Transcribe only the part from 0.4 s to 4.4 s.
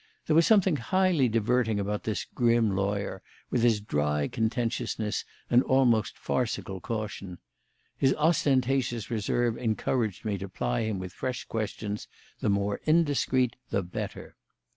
something highly diverting about this grim lawyer, with his dry